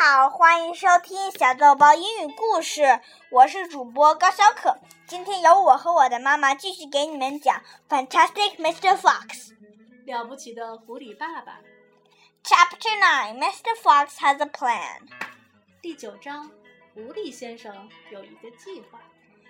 [0.00, 4.78] 好，欢迎收听小豆包英语故事，我是主播高小可。
[5.08, 7.60] 今天由我和我的妈妈继续给你们讲
[8.06, 8.96] 《Fantastic Mr.
[8.96, 9.26] Fox》。
[10.04, 11.58] 了不起的狐狸爸爸。
[12.44, 13.74] Chapter Nine: Mr.
[13.82, 15.00] Fox has a plan.
[15.82, 16.48] 第九章，
[16.94, 19.00] 狐狸先生有一个计划。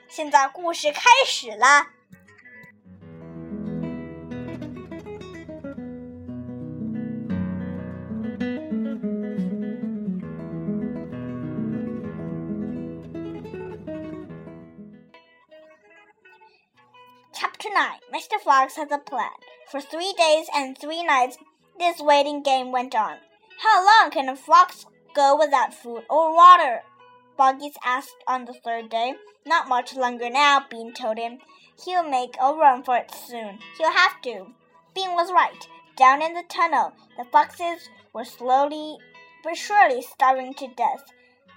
[0.08, 1.88] 现在故事开始了。
[18.14, 18.40] Mr.
[18.42, 19.30] Fox has a plan.
[19.70, 21.36] For three days and three nights,
[21.78, 23.18] this waiting game went on.
[23.58, 26.82] How long can a fox go without food or water?
[27.36, 29.14] Boggies asked on the third day.
[29.44, 31.38] Not much longer now, Bean told him.
[31.84, 33.58] He'll make a run for it soon.
[33.76, 34.46] He'll have to.
[34.94, 35.68] Bean was right.
[35.96, 38.96] Down in the tunnel, the foxes were slowly
[39.44, 41.04] but surely starving to death.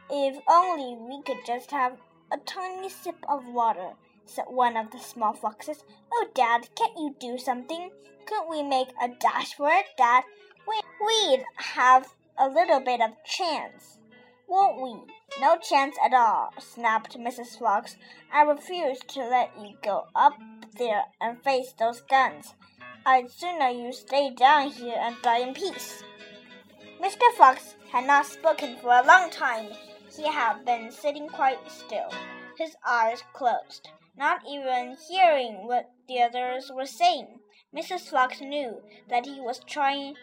[0.10, 1.98] If only we could just have
[2.32, 3.94] a tiny sip of water,
[4.32, 5.84] said one of the small foxes.
[6.12, 7.92] Oh, Dad, can't you do something?
[8.26, 10.24] Couldn't we make a dash for it, Dad?
[10.68, 13.98] We, we'd have a little bit of chance,
[14.48, 14.96] won't we?
[15.40, 17.60] No chance at all, snapped Mrs.
[17.60, 17.98] Fox.
[18.32, 20.34] I refuse to let you go up
[20.78, 22.54] there and face those guns.
[23.06, 26.04] I'd sooner you stay down here and die in peace.
[27.02, 27.32] Mr.
[27.38, 29.72] Fox had not spoken for a long time.
[30.16, 32.10] He had been sitting quite still,
[32.58, 37.40] his eyes closed, not even hearing what the others were saying.
[37.76, 38.10] Mrs.
[38.10, 40.16] Fox knew that he was trying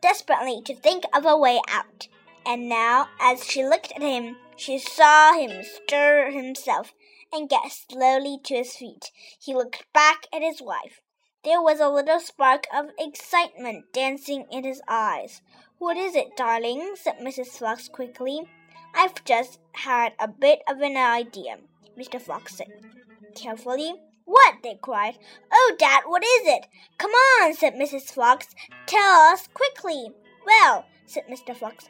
[0.00, 2.08] desperately to think of a way out.
[2.46, 6.94] And now, as she looked at him, she saw him stir himself
[7.32, 9.10] and get slowly to his feet.
[9.38, 11.00] He looked back at his wife.
[11.44, 15.42] There was a little spark of excitement dancing in his eyes.
[15.78, 16.94] What is it, darling?
[16.94, 17.58] said Mrs.
[17.58, 18.48] Fox quickly.
[18.94, 21.58] I've just had a bit of an idea,
[21.98, 22.20] Mr.
[22.20, 22.68] Fox said
[23.34, 23.94] carefully.
[24.24, 24.56] What?
[24.62, 25.18] they cried.
[25.52, 26.66] Oh, Dad, what is it?
[26.98, 28.12] Come on, said Mrs.
[28.12, 28.54] Fox.
[28.86, 30.08] Tell us quickly.
[30.44, 31.54] Well, said Mr.
[31.54, 31.88] Fox.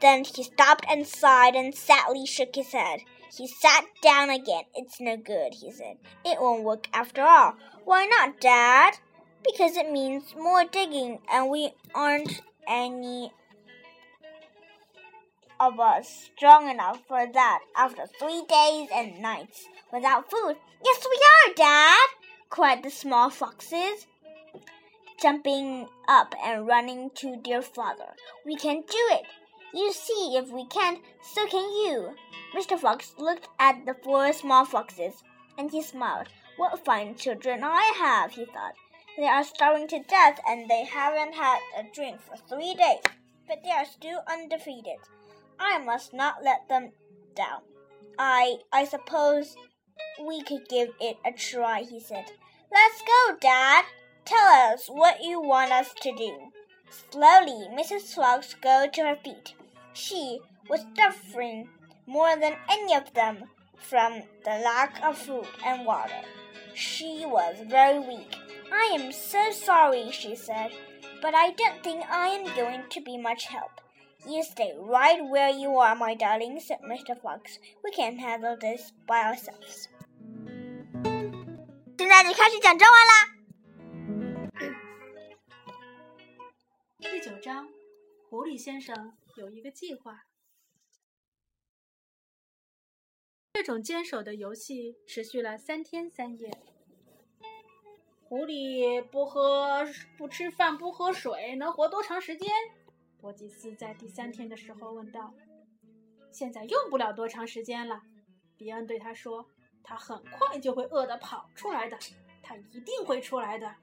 [0.00, 3.00] Then he stopped and sighed and sadly shook his head.
[3.36, 4.64] He sat down again.
[4.74, 5.96] It's no good, he said.
[6.24, 7.54] It won't work after all.
[7.84, 8.98] Why not, Dad?
[9.44, 13.32] Because it means more digging, and we aren't any
[15.60, 20.56] of us strong enough for that after three days and nights without food.
[20.84, 22.08] Yes, we are, Dad!
[22.50, 24.06] cried the small foxes,
[25.20, 28.14] jumping up and running to dear father.
[28.46, 29.24] We can do it.
[29.74, 32.14] You see, if we can't, so can you.
[32.56, 32.78] Mr.
[32.78, 35.22] Fox looked at the four small foxes,
[35.58, 36.28] and he smiled.
[36.56, 38.74] What fine children I have, he thought.
[39.16, 43.02] They are starving to death, and they haven't had a drink for three days,
[43.46, 44.98] but they are still undefeated.
[45.58, 46.92] I must not let them
[47.34, 47.62] down.
[48.18, 49.56] I I suppose
[50.20, 52.26] we could give it a try, he said.
[52.72, 53.84] Let's go, Dad.
[54.24, 56.52] Tell us what you want us to do.
[57.10, 58.14] Slowly, Mrs.
[58.14, 59.54] Fox got to her feet.
[59.92, 61.68] She was suffering
[62.06, 63.44] more than any of them
[63.76, 66.22] from the lack of food and water.
[66.74, 68.36] She was very weak.
[68.72, 70.72] I am so sorry, she said,
[71.22, 73.80] but I don't think I am going to be much help.
[74.26, 77.16] You stay right where you are, my darling, said Mr.
[77.16, 77.58] Fox.
[77.84, 79.86] We can't handle this by ourselves.
[81.96, 83.12] 现在就开始讲中文啦。
[86.98, 87.68] 第九章，
[88.28, 90.24] 狐狸先生有一个计划。
[93.52, 96.50] 这种坚守的游戏持续了三天三夜。
[98.24, 99.86] 狐狸不喝、
[100.18, 102.50] 不吃饭、不喝水，能活多长时间？
[103.20, 105.34] 博吉斯在第三天的时候问道。
[106.30, 108.02] 现在用不了多长时间了，
[108.56, 109.46] 比恩对他说。
[109.82, 111.98] 他很快就会饿得跑出来的，
[112.42, 113.74] 他一定会出来的。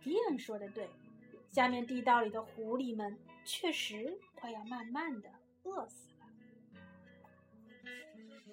[0.00, 0.90] 比恩说的对。
[1.52, 5.30] 下面地道里的狐狸们确实快要慢慢的
[5.62, 6.26] 饿死了。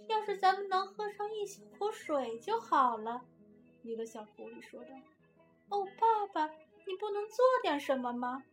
[0.07, 3.25] 要是咱们能喝上一小口水就好了，
[3.81, 4.89] 一个小狐狸说道。
[5.69, 6.47] 哦，爸爸，
[6.85, 8.43] 你不能做点什么吗？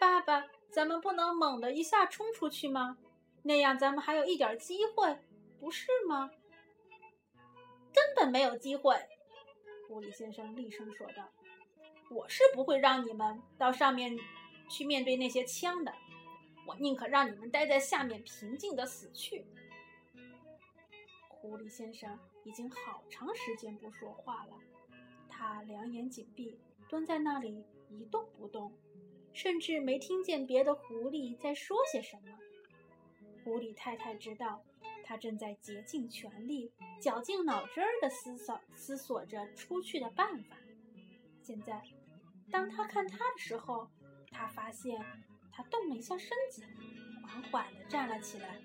[0.00, 2.96] 爸爸，咱们不能猛地一下冲出去吗？
[3.42, 5.18] 那样咱们还有一点机会，
[5.60, 6.30] 不是吗？
[7.92, 8.96] 根本没有机会，
[9.86, 11.28] 狐狸先生厉声说道。
[12.10, 14.18] 我是不会让你们到上面
[14.70, 15.92] 去面对那些枪的，
[16.66, 19.44] 我宁可让你们待在下面平静的死去。
[21.28, 24.56] 狐狸先生已经好长时间不说话了，
[25.28, 26.58] 他两眼紧闭，
[26.88, 28.72] 蹲在那里一动不动。
[29.32, 32.38] 甚至没听见别的狐狸在说些什么。
[33.42, 34.62] 狐狸太太知道，
[35.04, 40.56] 他正在竭尽全力、绞尽脑汁儿地思索思索着出去的办法。
[41.42, 41.82] 现在，
[42.50, 43.88] 当他看他的时候，
[44.30, 45.04] 他发现
[45.52, 46.62] 他动了一下身子，
[47.22, 48.60] 缓缓地站了起来。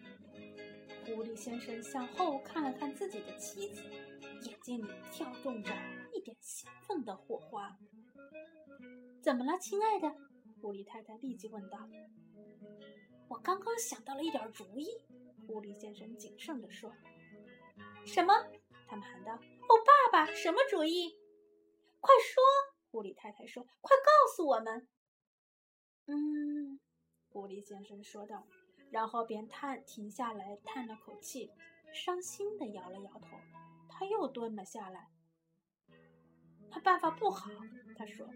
[1.05, 3.81] 狐狸先生向后看了看自己的妻子，
[4.41, 5.71] 眼睛里跳动着
[6.13, 7.77] 一点兴奋的火花。
[9.23, 10.13] “怎么了，亲爱的？”
[10.65, 11.87] 狐狸太太立即问道。
[13.29, 14.87] “我刚刚想到了一点主意。”
[15.45, 16.91] 狐狸先生谨慎地说。
[18.03, 18.33] “什么？”
[18.89, 19.33] 他们喊道。
[19.37, 21.15] “哦，爸爸，什么主意？
[21.99, 22.41] 快说！”
[22.89, 24.87] 狐狸太太说，“快告诉我们。
[26.09, 26.79] ”“嗯。”
[27.29, 28.47] 狐狸先生说道。
[28.89, 31.51] 然后便叹停下来，叹了口气，
[31.93, 33.37] 伤心的摇了摇头。
[33.87, 35.11] 他又蹲了下来。
[36.71, 37.51] 他办法不好，
[37.95, 38.27] 他说：“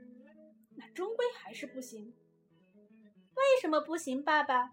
[0.79, 2.13] 那终归还是不行。”
[3.35, 4.71] 为什么不行，爸爸？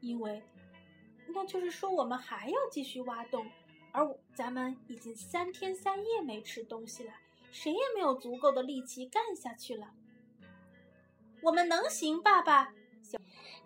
[0.00, 0.42] 因为，
[1.28, 3.50] 那就是说我们还要继续挖洞，
[3.92, 7.12] 而咱们已经三天三夜没吃东西了，
[7.50, 9.88] 谁也没有足够的力气干下去了。
[11.42, 12.72] 我们能行，爸爸。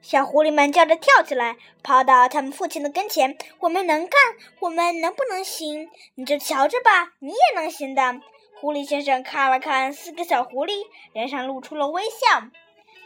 [0.00, 3.36] 小狐狸们叫着跳起来，跑到他们父亲的跟前。
[3.60, 4.12] 我们能干，
[4.60, 5.90] 我们能不能行？
[6.14, 8.20] 你就瞧着吧，你也能行的。
[8.60, 12.42] 狐狸先生看了看四个小狐狸，脸上露出了微笑。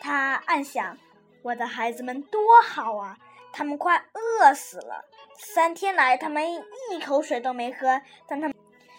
[0.01, 0.99] 他暗想：
[1.43, 3.17] 我的孩子们多好啊！
[3.53, 5.05] 他们快饿死了，
[5.39, 6.45] 三天来他们
[6.91, 8.57] 一口水都没喝，但他们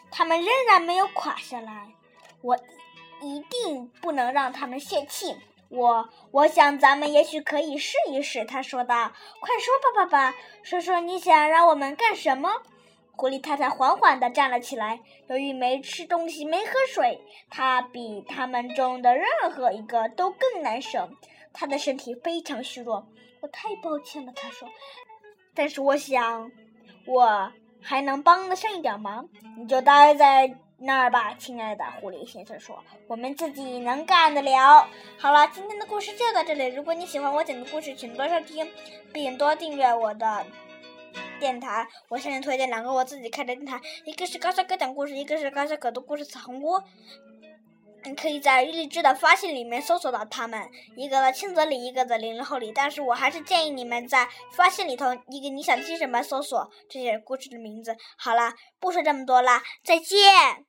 [0.09, 1.89] 他们仍然没有垮下来。
[2.41, 2.57] 我
[3.19, 5.35] 一定不能让他们泄气。
[5.67, 9.11] 我我想咱们也许可以试一试，他说道。
[9.41, 12.61] 快说吧，爸爸，说说你想让我们干什么？
[13.17, 14.99] 狐狸太太缓缓地站了起来。
[15.27, 17.19] 由于没吃东西、没喝水，
[17.49, 21.09] 她比他们中的任何一个都更难受。
[21.53, 23.07] 她的身体非常虚弱。
[23.41, 24.67] 我太抱歉了，她说。
[25.53, 26.51] 但是我想，
[27.05, 27.51] 我
[27.81, 29.27] 还能帮得上一点忙。
[29.57, 30.55] 你就待在。
[30.77, 34.85] 那儿吧，亲爱的狐狸先生说：“我们自己能干得了。”
[35.17, 36.65] 好了，今天的故事就到这里。
[36.67, 38.69] 如果你喜欢我讲的故事，请多收听，
[39.13, 40.45] 并多订阅我的
[41.39, 41.87] 电台。
[42.09, 46.81] 我向你推荐两个我自己开的电台，一个是高小哥讲故事，一个是高小哥的故事彩虹屋。
[48.03, 52.71] 你可以在励志的发现里面搜索到他们，一个在青泽里，一个在零零后里。
[52.71, 57.95] 但是我还是建议你们在发现里头，一个你想听什么，搜索这些故事的名字。
[58.15, 60.65] 好了，不说这么多啦，再见。